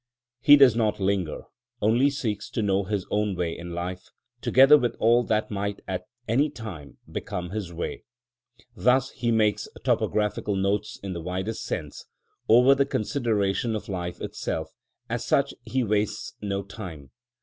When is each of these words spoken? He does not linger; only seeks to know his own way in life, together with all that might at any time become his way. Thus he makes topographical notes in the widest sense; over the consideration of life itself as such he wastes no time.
He 0.39 0.55
does 0.55 0.75
not 0.75 0.99
linger; 0.99 1.43
only 1.79 2.09
seeks 2.09 2.49
to 2.49 2.63
know 2.63 2.85
his 2.85 3.05
own 3.11 3.35
way 3.35 3.55
in 3.55 3.71
life, 3.75 4.09
together 4.41 4.75
with 4.75 4.95
all 4.97 5.21
that 5.25 5.51
might 5.51 5.81
at 5.87 6.05
any 6.27 6.49
time 6.49 6.97
become 7.11 7.51
his 7.51 7.71
way. 7.71 8.05
Thus 8.75 9.11
he 9.11 9.31
makes 9.31 9.67
topographical 9.83 10.55
notes 10.55 10.97
in 11.03 11.13
the 11.13 11.21
widest 11.21 11.63
sense; 11.65 12.05
over 12.49 12.73
the 12.73 12.83
consideration 12.83 13.75
of 13.75 13.87
life 13.89 14.19
itself 14.21 14.73
as 15.07 15.23
such 15.23 15.53
he 15.65 15.83
wastes 15.83 16.33
no 16.41 16.63
time. 16.63 17.11